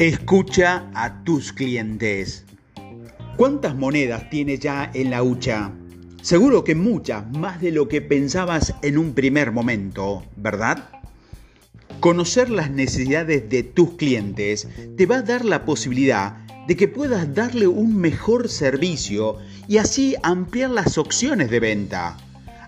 Escucha 0.00 0.90
a 0.94 1.24
tus 1.24 1.52
clientes. 1.52 2.46
¿Cuántas 3.36 3.74
monedas 3.76 4.30
tienes 4.30 4.58
ya 4.60 4.90
en 4.94 5.10
la 5.10 5.22
hucha? 5.22 5.72
Seguro 6.22 6.64
que 6.64 6.74
muchas, 6.74 7.30
más 7.36 7.60
de 7.60 7.70
lo 7.70 7.86
que 7.86 8.00
pensabas 8.00 8.72
en 8.80 8.96
un 8.96 9.12
primer 9.12 9.52
momento, 9.52 10.24
¿verdad? 10.36 10.88
Conocer 12.00 12.48
las 12.48 12.70
necesidades 12.70 13.50
de 13.50 13.62
tus 13.62 13.96
clientes 13.96 14.68
te 14.96 15.04
va 15.04 15.16
a 15.16 15.22
dar 15.22 15.44
la 15.44 15.66
posibilidad 15.66 16.46
de 16.66 16.76
que 16.76 16.88
puedas 16.88 17.34
darle 17.34 17.66
un 17.66 17.94
mejor 17.94 18.48
servicio 18.48 19.36
y 19.68 19.76
así 19.76 20.16
ampliar 20.22 20.70
las 20.70 20.96
opciones 20.96 21.50
de 21.50 21.60
venta. 21.60 22.16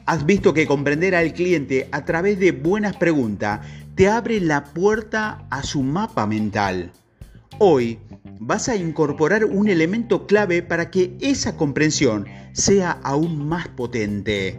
Has 0.04 0.26
visto 0.26 0.52
que 0.52 0.66
comprender 0.66 1.14
al 1.14 1.32
cliente 1.32 1.88
a 1.92 2.04
través 2.04 2.38
de 2.38 2.52
buenas 2.52 2.94
preguntas 2.96 3.60
te 3.94 4.06
abre 4.10 4.38
la 4.38 4.64
puerta 4.64 5.46
a 5.48 5.62
su 5.62 5.82
mapa 5.82 6.26
mental. 6.26 6.92
Hoy 7.58 7.98
vas 8.40 8.68
a 8.68 8.76
incorporar 8.76 9.44
un 9.44 9.68
elemento 9.68 10.26
clave 10.26 10.62
para 10.62 10.90
que 10.90 11.16
esa 11.20 11.56
comprensión 11.56 12.26
sea 12.52 12.92
aún 13.02 13.46
más 13.46 13.68
potente. 13.68 14.58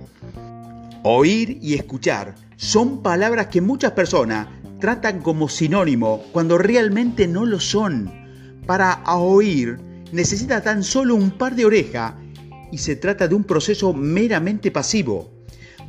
Oír 1.03 1.57
y 1.61 1.73
escuchar 1.73 2.35
son 2.55 3.01
palabras 3.01 3.47
que 3.47 3.61
muchas 3.61 3.91
personas 3.91 4.47
tratan 4.79 5.21
como 5.21 5.49
sinónimo 5.49 6.23
cuando 6.31 6.57
realmente 6.57 7.27
no 7.27 7.45
lo 7.45 7.59
son. 7.59 8.11
Para 8.65 9.03
oír 9.07 9.79
necesita 10.11 10.61
tan 10.61 10.83
solo 10.83 11.15
un 11.15 11.31
par 11.31 11.55
de 11.55 11.65
orejas 11.65 12.13
y 12.71 12.77
se 12.77 12.95
trata 12.95 13.27
de 13.27 13.35
un 13.35 13.43
proceso 13.43 13.93
meramente 13.93 14.71
pasivo. 14.71 15.31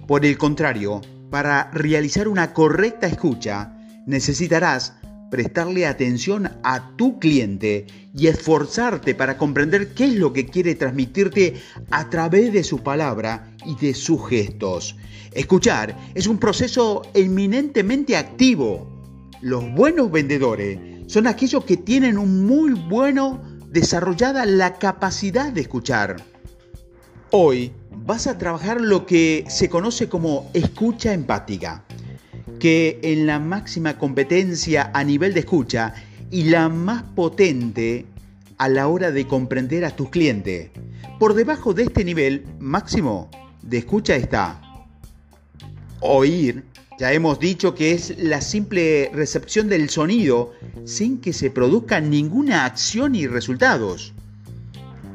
Por 0.07 0.25
el 0.25 0.37
contrario, 0.37 1.01
para 1.31 1.71
realizar 1.73 2.29
una 2.29 2.53
correcta 2.53 3.07
escucha 3.07 3.77
necesitarás 4.07 4.95
prestarle 5.35 5.85
atención 5.85 6.49
a 6.63 6.95
tu 6.95 7.19
cliente 7.19 7.89
y 8.17 8.29
esforzarte 8.29 9.17
para 9.17 9.37
comprender 9.37 9.93
qué 9.93 10.05
es 10.05 10.15
lo 10.15 10.33
que 10.33 10.47
quiere 10.47 10.77
transmitirte 10.77 11.55
a 11.91 12.09
través 12.09 12.53
de 12.53 12.63
su 12.63 12.85
palabra 12.85 13.53
y 13.67 13.75
de 13.75 13.95
sus 13.95 14.29
gestos. 14.29 14.95
Escuchar 15.33 15.99
es 16.15 16.29
un 16.29 16.39
proceso 16.39 17.03
eminentemente 17.15 18.17
activo. 18.17 18.89
Los 19.41 19.69
buenos 19.75 20.13
vendedores 20.13 20.79
son 21.09 21.27
aquellos 21.27 21.65
que 21.65 21.79
tienen 21.79 22.17
un 22.17 22.47
muy 22.47 22.75
bueno 22.75 23.43
desarrollada 23.73 24.47
la 24.47 24.79
capacidad 24.79 25.53
de 25.53 25.63
escuchar. 25.63 26.15
Hoy 27.33 27.73
vas 28.07 28.29
a 28.29 28.39
trabajar 28.39 28.81
lo 28.81 29.05
que 29.05 29.45
se 29.49 29.69
conoce 29.69 30.09
como 30.09 30.49
escucha 30.55 31.13
empática 31.13 31.84
que 32.65 32.99
en 33.03 33.27
la 33.27 33.39
máxima 33.39 33.99
competencia 33.99 34.91
a 34.95 35.05
nivel 35.05 35.35
de 35.35 35.41
escucha 35.41 35.93
y 36.31 36.45
la 36.45 36.71
más 36.71 37.03
potente 37.03 38.07
a 38.57 38.71
la 38.71 38.89
hora 38.89 39.11
de 39.11 39.27
comprender 39.27 39.85
a 39.85 39.91
tus 39.91 40.09
clientes. 40.09 40.71
Por 41.19 41.35
debajo 41.35 41.75
de 41.75 41.83
este 41.83 42.07
nivel 42.07 42.47
máximo 42.61 43.29
de 43.61 43.77
escucha 43.77 44.17
está 44.17 44.63
oír. 46.01 46.65
Ya 46.99 47.13
hemos 47.13 47.39
dicho 47.39 47.75
que 47.75 47.93
es 47.93 48.17
la 48.17 48.41
simple 48.41 49.11
recepción 49.13 49.69
del 49.69 49.91
sonido 49.91 50.55
sin 50.87 51.21
que 51.21 51.35
se 51.35 51.51
produzca 51.51 52.01
ninguna 52.01 52.65
acción 52.65 53.15
y 53.15 53.27
resultados. 53.27 54.15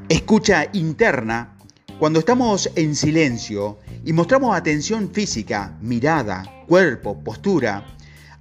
Escucha 0.07 0.69
interna 0.73 1.57
cuando 1.97 2.19
estamos 2.19 2.69
en 2.75 2.95
silencio 2.95 3.79
y 4.05 4.13
mostramos 4.13 4.55
atención 4.55 5.11
física, 5.11 5.77
mirada, 5.81 6.43
cuerpo, 6.67 7.19
postura, 7.23 7.85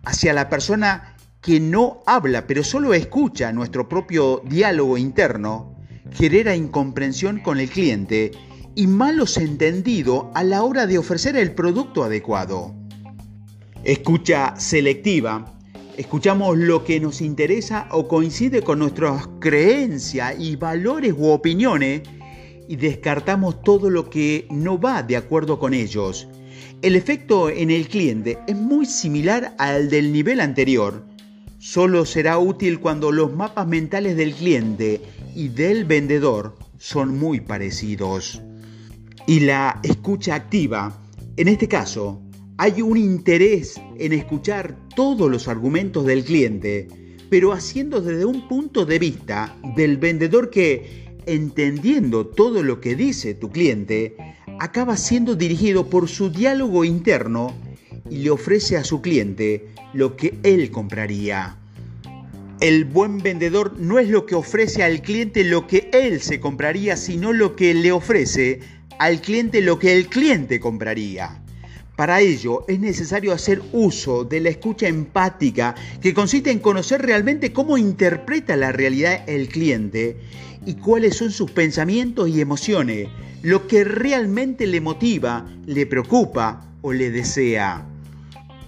hacia 0.04 0.32
la 0.32 0.48
persona 0.48 1.16
que 1.40 1.60
no 1.60 2.02
habla, 2.06 2.46
pero 2.46 2.64
solo 2.64 2.94
escucha 2.94 3.52
nuestro 3.52 3.88
propio 3.88 4.42
diálogo 4.44 4.98
interno, 4.98 5.74
genera 6.12 6.54
incomprensión 6.54 7.40
con 7.40 7.58
el 7.58 7.68
cliente 7.70 8.32
y 8.74 8.86
malos 8.86 9.36
entendidos 9.36 10.26
a 10.34 10.44
la 10.44 10.62
hora 10.62 10.86
de 10.86 10.98
ofrecer 10.98 11.36
el 11.36 11.52
producto 11.52 12.04
adecuado. 12.04 12.74
Escucha 13.84 14.54
selectiva. 14.56 15.54
Escuchamos 15.96 16.56
lo 16.56 16.84
que 16.84 17.00
nos 17.00 17.20
interesa 17.20 17.88
o 17.90 18.06
coincide 18.06 18.62
con 18.62 18.78
nuestras 18.78 19.26
creencias 19.40 20.34
y 20.38 20.56
valores 20.56 21.12
u 21.16 21.28
opiniones 21.28 22.02
y 22.68 22.76
descartamos 22.76 23.62
todo 23.62 23.90
lo 23.90 24.10
que 24.10 24.46
no 24.50 24.78
va 24.78 25.02
de 25.02 25.16
acuerdo 25.16 25.58
con 25.58 25.74
ellos. 25.74 26.28
El 26.82 26.94
efecto 26.94 27.50
en 27.50 27.70
el 27.70 27.88
cliente 27.88 28.38
es 28.46 28.56
muy 28.56 28.86
similar 28.86 29.54
al 29.58 29.90
del 29.90 30.12
nivel 30.12 30.38
anterior. 30.38 31.04
Solo 31.58 32.04
será 32.04 32.38
útil 32.38 32.78
cuando 32.78 33.10
los 33.10 33.32
mapas 33.32 33.66
mentales 33.66 34.16
del 34.16 34.34
cliente 34.34 35.00
y 35.34 35.48
del 35.48 35.86
vendedor 35.86 36.56
son 36.76 37.18
muy 37.18 37.40
parecidos. 37.40 38.40
Y 39.26 39.40
la 39.40 39.80
escucha 39.82 40.36
activa, 40.36 41.02
en 41.36 41.48
este 41.48 41.66
caso, 41.66 42.22
hay 42.58 42.82
un 42.82 42.96
interés 42.96 43.80
en 43.98 44.12
escuchar 44.12 44.76
todos 44.94 45.30
los 45.30 45.48
argumentos 45.48 46.04
del 46.06 46.24
cliente, 46.24 46.88
pero 47.30 47.52
haciendo 47.52 48.00
desde 48.00 48.24
un 48.24 48.46
punto 48.48 48.84
de 48.84 48.98
vista 48.98 49.56
del 49.76 49.96
vendedor 49.96 50.50
que, 50.50 51.07
entendiendo 51.28 52.26
todo 52.26 52.62
lo 52.62 52.80
que 52.80 52.96
dice 52.96 53.34
tu 53.34 53.50
cliente, 53.50 54.16
acaba 54.58 54.96
siendo 54.96 55.34
dirigido 55.34 55.88
por 55.88 56.08
su 56.08 56.30
diálogo 56.30 56.84
interno 56.84 57.54
y 58.10 58.18
le 58.18 58.30
ofrece 58.30 58.76
a 58.76 58.84
su 58.84 59.00
cliente 59.00 59.68
lo 59.92 60.16
que 60.16 60.38
él 60.42 60.70
compraría. 60.70 61.56
El 62.60 62.84
buen 62.84 63.18
vendedor 63.18 63.78
no 63.78 63.98
es 63.98 64.08
lo 64.08 64.26
que 64.26 64.34
ofrece 64.34 64.82
al 64.82 65.00
cliente 65.02 65.44
lo 65.44 65.66
que 65.66 65.90
él 65.92 66.20
se 66.20 66.40
compraría, 66.40 66.96
sino 66.96 67.32
lo 67.32 67.54
que 67.54 67.72
le 67.74 67.92
ofrece 67.92 68.60
al 68.98 69.20
cliente 69.20 69.60
lo 69.60 69.78
que 69.78 69.92
el 69.92 70.08
cliente 70.08 70.58
compraría. 70.58 71.40
Para 71.98 72.20
ello 72.20 72.64
es 72.68 72.78
necesario 72.78 73.32
hacer 73.32 73.60
uso 73.72 74.22
de 74.22 74.38
la 74.38 74.50
escucha 74.50 74.86
empática 74.86 75.74
que 76.00 76.14
consiste 76.14 76.52
en 76.52 76.60
conocer 76.60 77.02
realmente 77.02 77.52
cómo 77.52 77.76
interpreta 77.76 78.54
la 78.54 78.70
realidad 78.70 79.28
el 79.28 79.48
cliente 79.48 80.16
y 80.64 80.74
cuáles 80.74 81.16
son 81.16 81.32
sus 81.32 81.50
pensamientos 81.50 82.28
y 82.28 82.40
emociones, 82.40 83.08
lo 83.42 83.66
que 83.66 83.82
realmente 83.82 84.68
le 84.68 84.80
motiva, 84.80 85.50
le 85.66 85.86
preocupa 85.86 86.70
o 86.82 86.92
le 86.92 87.10
desea. 87.10 87.84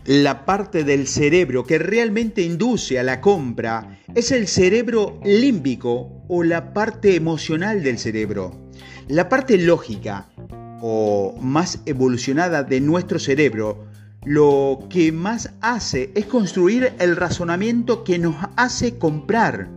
La 0.06 0.44
parte 0.44 0.82
del 0.82 1.06
cerebro 1.06 1.64
que 1.64 1.78
realmente 1.78 2.42
induce 2.42 2.98
a 2.98 3.04
la 3.04 3.20
compra 3.20 4.00
es 4.12 4.32
el 4.32 4.48
cerebro 4.48 5.20
límbico 5.24 6.24
o 6.26 6.42
la 6.42 6.72
parte 6.72 7.14
emocional 7.14 7.84
del 7.84 8.00
cerebro. 8.00 8.70
La 9.06 9.28
parte 9.28 9.56
lógica 9.56 10.29
o 10.80 11.36
más 11.40 11.80
evolucionada 11.86 12.62
de 12.62 12.80
nuestro 12.80 13.18
cerebro 13.18 13.90
lo 14.24 14.80
que 14.90 15.12
más 15.12 15.50
hace 15.60 16.10
es 16.14 16.26
construir 16.26 16.92
el 16.98 17.16
razonamiento 17.16 18.04
que 18.04 18.18
nos 18.18 18.36
hace 18.56 18.98
comprar. 18.98 19.68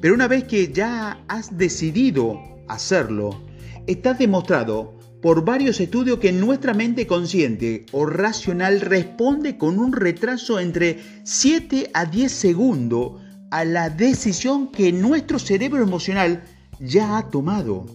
Pero 0.00 0.14
una 0.14 0.28
vez 0.28 0.44
que 0.44 0.72
ya 0.72 1.20
has 1.28 1.56
decidido 1.56 2.40
hacerlo, 2.68 3.40
está 3.86 4.14
demostrado 4.14 4.98
por 5.22 5.44
varios 5.44 5.80
estudios 5.80 6.18
que 6.18 6.32
nuestra 6.32 6.74
mente 6.74 7.06
consciente 7.06 7.86
o 7.92 8.06
racional 8.06 8.80
responde 8.80 9.56
con 9.56 9.78
un 9.78 9.92
retraso 9.92 10.58
entre 10.58 11.00
7 11.24 11.90
a 11.94 12.04
10 12.04 12.30
segundos 12.30 13.20
a 13.50 13.64
la 13.64 13.88
decisión 13.88 14.70
que 14.70 14.92
nuestro 14.92 15.38
cerebro 15.38 15.82
emocional 15.82 16.42
ya 16.80 17.16
ha 17.16 17.30
tomado. 17.30 17.86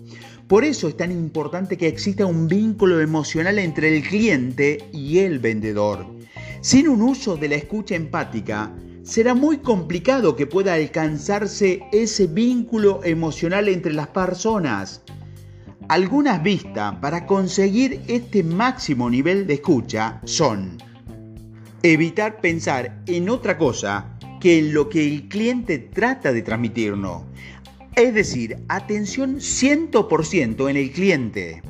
Por 0.51 0.65
eso 0.65 0.89
es 0.89 0.97
tan 0.97 1.13
importante 1.13 1.77
que 1.77 1.87
exista 1.87 2.25
un 2.25 2.45
vínculo 2.45 2.99
emocional 2.99 3.57
entre 3.57 3.95
el 3.95 4.03
cliente 4.03 4.79
y 4.91 5.19
el 5.19 5.39
vendedor. 5.39 6.05
Sin 6.59 6.89
un 6.89 7.01
uso 7.01 7.37
de 7.37 7.47
la 7.47 7.55
escucha 7.55 7.95
empática, 7.95 8.75
será 9.01 9.33
muy 9.33 9.59
complicado 9.59 10.35
que 10.35 10.47
pueda 10.47 10.73
alcanzarse 10.73 11.83
ese 11.93 12.27
vínculo 12.27 12.99
emocional 13.05 13.69
entre 13.69 13.93
las 13.93 14.07
personas. 14.07 15.03
Algunas 15.87 16.43
vistas 16.43 16.95
para 16.95 17.25
conseguir 17.25 18.01
este 18.09 18.43
máximo 18.43 19.09
nivel 19.09 19.47
de 19.47 19.53
escucha 19.53 20.19
son 20.25 20.77
evitar 21.81 22.41
pensar 22.41 23.01
en 23.05 23.29
otra 23.29 23.57
cosa 23.57 24.17
que 24.41 24.59
en 24.59 24.73
lo 24.73 24.89
que 24.89 25.07
el 25.07 25.29
cliente 25.29 25.79
trata 25.79 26.33
de 26.33 26.41
transmitirnos. 26.41 27.21
Es 27.95 28.13
decir, 28.13 28.57
atención 28.69 29.37
100% 29.37 30.69
en 30.69 30.77
el 30.77 30.91
cliente. 30.91 31.61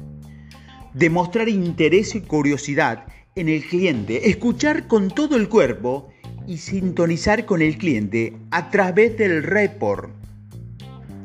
Demostrar 0.93 1.49
interés 1.49 2.13
y 2.13 2.21
curiosidad 2.21 3.05
en 3.35 3.49
el 3.49 3.63
cliente. 3.65 4.29
Escuchar 4.29 4.87
con 4.87 5.09
todo 5.09 5.35
el 5.35 5.49
cuerpo 5.49 6.09
y 6.45 6.57
sintonizar 6.57 7.45
con 7.45 7.63
el 7.63 7.77
cliente 7.77 8.37
a 8.51 8.69
través 8.69 9.17
del 9.17 9.41
report. 9.41 10.11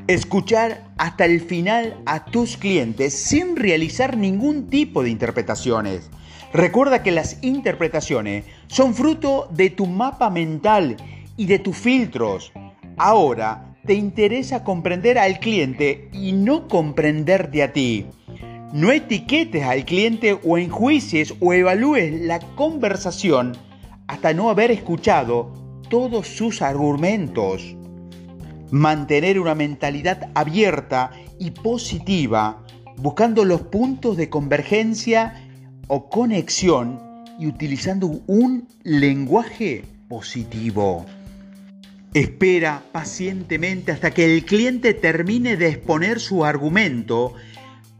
Escuchar 0.07 0.85
hasta 0.97 1.27
el 1.27 1.43
final 1.43 2.01
a 2.07 2.25
tus 2.25 2.57
clientes 2.57 3.13
sin 3.13 3.57
realizar 3.57 4.17
ningún 4.17 4.69
tipo 4.69 5.03
de 5.03 5.11
interpretaciones. 5.11 6.09
Recuerda 6.55 7.03
que 7.03 7.11
las 7.11 7.43
interpretaciones 7.43 8.47
son 8.69 8.95
fruto 8.95 9.49
de 9.51 9.69
tu 9.69 9.87
mapa 9.87 10.31
mental 10.31 10.97
y 11.37 11.45
de 11.47 11.59
tus 11.59 11.77
filtros. 11.77 12.51
Ahora 12.97 13.66
te 13.87 13.95
interesa 13.95 14.65
comprender 14.65 15.19
al 15.19 15.39
cliente 15.39 16.11
y 16.13 16.33
no 16.33 16.69
comprenderte 16.69 17.63
a 17.63 17.73
ti. 17.73 18.07
No 18.73 18.91
etiquetes 18.91 19.63
al 19.63 19.85
cliente 19.85 20.39
o 20.45 20.59
enjuicies 20.59 21.35
o 21.41 21.53
evalúes 21.53 22.21
la 22.21 22.41
conversación 22.41 23.53
hasta 24.09 24.35
no 24.35 24.51
haber 24.51 24.71
escuchado 24.71 25.53
todos 25.89 26.27
sus 26.27 26.63
argumentos. 26.63 27.77
Mantener 28.71 29.39
una 29.39 29.55
mentalidad 29.55 30.31
abierta 30.35 31.13
y 31.39 31.53
positiva, 31.53 32.65
buscando 32.97 33.45
los 33.45 33.63
puntos 33.63 34.17
de 34.17 34.29
convergencia 34.29 35.49
o 35.87 36.09
conexión 36.09 37.01
y 37.39 37.47
utilizando 37.47 38.21
un 38.27 38.67
lenguaje 38.83 39.85
positivo. 40.09 41.07
Espera 42.17 42.83
pacientemente 42.93 43.93
hasta 43.93 44.11
que 44.11 44.25
el 44.25 44.47
cliente 44.47 44.95
termine 44.95 45.59
de 45.59 45.69
exponer 45.69 46.19
su 46.19 46.47
argumento 46.47 47.35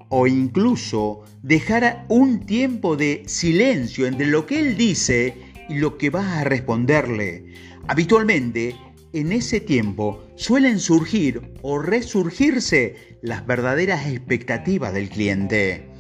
o 0.09 0.27
incluso 0.27 1.25
dejar 1.43 2.07
un 2.09 2.47
tiempo 2.47 2.97
de 2.97 3.25
silencio 3.27 4.07
entre 4.07 4.27
lo 4.29 4.47
que 4.47 4.59
él 4.59 4.79
dice 4.79 5.35
y 5.69 5.75
lo 5.75 5.99
que 5.99 6.09
vas 6.09 6.39
a 6.39 6.45
responderle. 6.45 7.45
Habitualmente, 7.89 8.75
en 9.13 9.33
ese 9.33 9.61
tiempo 9.61 10.25
suelen 10.35 10.81
surgir 10.81 11.53
o 11.61 11.79
resurgirse 11.79 13.19
las 13.21 13.47
verdaderas 13.47 14.07
expectativas 14.07 14.95
del 14.95 15.11
cliente. 15.11 15.91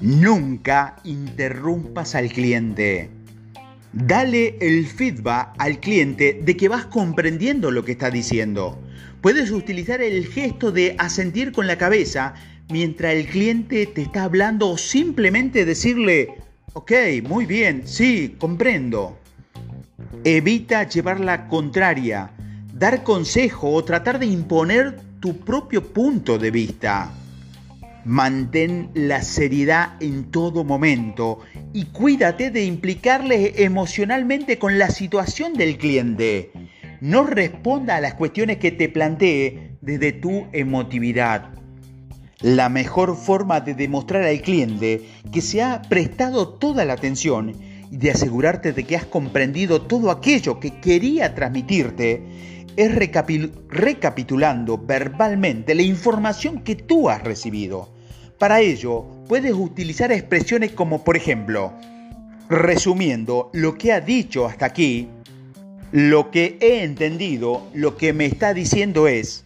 Nunca 0.00 0.94
interrumpas 1.02 2.14
al 2.14 2.28
cliente. 2.28 3.17
Dale 3.92 4.56
el 4.60 4.86
feedback 4.86 5.54
al 5.58 5.80
cliente 5.80 6.40
de 6.42 6.56
que 6.56 6.68
vas 6.68 6.84
comprendiendo 6.86 7.70
lo 7.70 7.84
que 7.84 7.92
está 7.92 8.10
diciendo. 8.10 8.78
Puedes 9.22 9.50
utilizar 9.50 10.02
el 10.02 10.26
gesto 10.26 10.70
de 10.72 10.94
asentir 10.98 11.52
con 11.52 11.66
la 11.66 11.78
cabeza 11.78 12.34
mientras 12.70 13.14
el 13.14 13.26
cliente 13.26 13.86
te 13.86 14.02
está 14.02 14.24
hablando 14.24 14.68
o 14.68 14.76
simplemente 14.76 15.64
decirle, 15.64 16.34
ok, 16.74 16.92
muy 17.26 17.46
bien, 17.46 17.82
sí, 17.86 18.36
comprendo. 18.38 19.18
Evita 20.22 20.86
llevar 20.86 21.20
la 21.20 21.48
contraria, 21.48 22.30
dar 22.74 23.02
consejo 23.02 23.72
o 23.72 23.84
tratar 23.84 24.18
de 24.18 24.26
imponer 24.26 25.00
tu 25.20 25.38
propio 25.38 25.82
punto 25.82 26.38
de 26.38 26.50
vista. 26.50 27.10
Mantén 28.08 28.88
la 28.94 29.20
seriedad 29.20 30.02
en 30.02 30.30
todo 30.30 30.64
momento 30.64 31.40
y 31.74 31.84
cuídate 31.84 32.50
de 32.50 32.64
implicarle 32.64 33.62
emocionalmente 33.62 34.58
con 34.58 34.78
la 34.78 34.88
situación 34.88 35.52
del 35.52 35.76
cliente. 35.76 36.50
No 37.02 37.24
responda 37.24 37.96
a 37.96 38.00
las 38.00 38.14
cuestiones 38.14 38.56
que 38.56 38.72
te 38.72 38.88
plantee 38.88 39.76
desde 39.82 40.12
tu 40.12 40.46
emotividad. 40.54 41.50
La 42.40 42.70
mejor 42.70 43.14
forma 43.14 43.60
de 43.60 43.74
demostrar 43.74 44.22
al 44.22 44.40
cliente 44.40 45.02
que 45.30 45.42
se 45.42 45.62
ha 45.62 45.82
prestado 45.82 46.48
toda 46.48 46.86
la 46.86 46.94
atención 46.94 47.52
y 47.90 47.98
de 47.98 48.10
asegurarte 48.10 48.72
de 48.72 48.84
que 48.84 48.96
has 48.96 49.04
comprendido 49.04 49.82
todo 49.82 50.10
aquello 50.10 50.60
que 50.60 50.80
quería 50.80 51.34
transmitirte 51.34 52.22
es 52.74 52.90
recapitulando 53.68 54.78
verbalmente 54.78 55.74
la 55.74 55.82
información 55.82 56.62
que 56.62 56.74
tú 56.74 57.10
has 57.10 57.22
recibido. 57.22 57.97
Para 58.38 58.60
ello, 58.60 59.04
puedes 59.26 59.52
utilizar 59.52 60.12
expresiones 60.12 60.70
como, 60.72 61.02
por 61.02 61.16
ejemplo, 61.16 61.72
resumiendo 62.48 63.50
lo 63.52 63.76
que 63.76 63.92
ha 63.92 64.00
dicho 64.00 64.46
hasta 64.46 64.66
aquí, 64.66 65.08
lo 65.90 66.30
que 66.30 66.56
he 66.60 66.84
entendido, 66.84 67.66
lo 67.74 67.96
que 67.96 68.12
me 68.12 68.26
está 68.26 68.54
diciendo 68.54 69.08
es, 69.08 69.44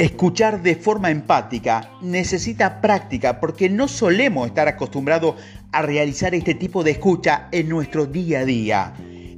Escuchar 0.00 0.62
de 0.62 0.76
forma 0.76 1.10
empática 1.10 1.90
necesita 2.00 2.80
práctica 2.80 3.38
porque 3.38 3.68
no 3.68 3.86
solemos 3.86 4.46
estar 4.46 4.66
acostumbrados 4.66 5.34
a 5.72 5.82
realizar 5.82 6.34
este 6.34 6.54
tipo 6.54 6.82
de 6.82 6.92
escucha 6.92 7.48
en 7.52 7.68
nuestro 7.68 8.06
día 8.06 8.40
a 8.40 8.44
día. 8.46 8.94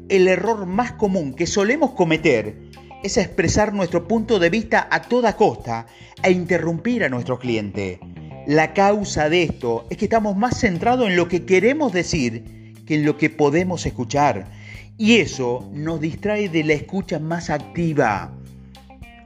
El 0.09 0.29
error 0.29 0.67
más 0.67 0.93
común 0.93 1.35
que 1.35 1.49
solemos 1.49 1.91
cometer 1.95 2.57
es 3.03 3.17
expresar 3.17 3.75
nuestro 3.75 4.07
punto 4.07 4.39
de 4.39 4.51
vista 4.51 4.87
a 4.89 5.03
toda 5.03 5.37
costa 5.37 5.87
e 6.23 6.31
interrumpir 6.31 7.03
a 7.03 7.09
nuestro 7.09 7.41
cliente. 7.41 7.99
La 8.47 8.75
causa 8.75 9.29
de 9.29 9.45
esto 9.45 9.87
es 9.89 9.97
que 9.97 10.07
estamos 10.07 10.37
más 10.37 10.59
centrados 10.59 11.09
en 11.09 11.17
lo 11.17 11.29
que 11.29 11.45
queremos 11.45 11.93
decir 11.93 12.75
que 12.87 12.97
en 12.97 13.05
lo 13.05 13.17
que 13.17 13.31
podemos 13.31 13.87
escuchar. 13.87 14.51
Y 14.99 15.17
eso 15.17 15.71
nos 15.73 16.01
distrae 16.01 16.49
de 16.49 16.65
la 16.65 16.73
escucha 16.73 17.19
más 17.19 17.51
activa. 17.51 18.33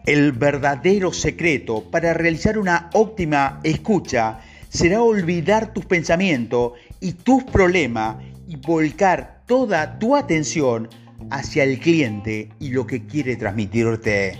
El 0.04 0.32
verdadero 0.32 1.12
secreto 1.12 1.82
para 1.90 2.14
realizar 2.14 2.58
una 2.58 2.90
óptima 2.92 3.60
escucha 3.64 4.40
será 4.68 5.02
olvidar 5.02 5.72
tus 5.72 5.86
pensamientos 5.86 6.72
y 7.00 7.12
tus 7.12 7.42
problemas 7.44 8.16
y 8.46 8.56
volcar 8.56 9.42
toda 9.46 9.98
tu 9.98 10.14
atención 10.14 10.88
hacia 11.30 11.64
el 11.64 11.78
cliente 11.78 12.50
y 12.60 12.68
lo 12.68 12.86
que 12.86 13.06
quiere 13.06 13.36
transmitirte. 13.36 14.38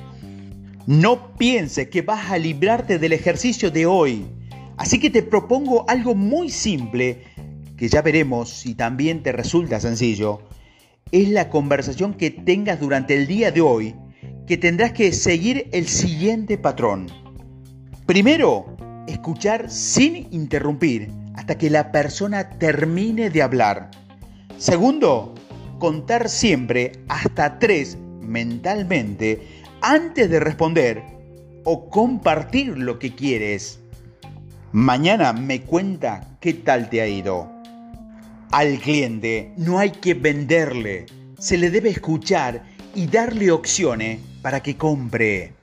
No 0.87 1.37
pienses 1.37 1.89
que 1.89 2.03
vas 2.03 2.31
a 2.31 2.39
librarte 2.39 2.99
del 2.99 3.13
ejercicio 3.13 3.71
de 3.71 3.87
hoy. 3.87 4.27
Así 4.77 4.99
que 4.99 5.11
te 5.11 5.23
propongo 5.23 5.89
algo 5.89 6.15
muy 6.15 6.51
simple, 6.51 7.25
que 7.77 7.89
ya 7.89 8.03
veremos 8.03 8.51
si 8.51 8.75
también 8.75 9.23
te 9.23 9.33
resulta 9.33 9.81
sencillo. 9.81 10.43
Es 11.13 11.29
la 11.29 11.51
conversación 11.51 12.15
que 12.15 12.31
tengas 12.31 12.81
durante 12.81 13.15
el 13.15 13.27
día 13.27 13.51
de 13.51 13.61
hoy 13.61 13.95
que 14.47 14.57
tendrás 14.57 14.93
que 14.93 15.13
seguir 15.13 15.69
el 15.73 15.89
siguiente 15.89 16.57
patrón. 16.57 17.07
Primero, 18.07 18.77
escuchar 19.09 19.71
sin 19.71 20.33
interrumpir 20.33 21.11
hasta 21.35 21.59
que 21.59 21.71
la 21.71 21.91
persona 21.91 22.51
termine 22.51 23.31
de 23.31 23.43
hablar. 23.43 23.91
Segundo, 24.59 25.35
contar 25.79 26.29
siempre 26.29 26.93
hasta 27.09 27.59
tres 27.59 27.99
mentalmente 28.21 29.43
antes 29.81 30.31
de 30.31 30.41
responder 30.41 31.03
o 31.65 31.91
compartir 31.91 32.79
lo 32.79 32.99
que 32.99 33.15
quieres. 33.15 33.81
Mañana 34.77 35.33
me 35.33 35.63
cuenta 35.63 36.37
qué 36.39 36.53
tal 36.53 36.91
te 36.91 37.01
ha 37.01 37.09
ido. 37.09 37.51
Al 38.51 38.79
cliente 38.79 39.55
no 39.57 39.79
hay 39.79 39.91
que 39.91 40.13
venderle, 40.13 41.07
se 41.39 41.57
le 41.57 41.71
debe 41.71 41.89
escuchar 41.89 42.63
y 42.95 43.07
darle 43.07 43.51
opciones 43.51 44.21
para 44.43 44.63
que 44.63 44.77
compre. 44.77 45.55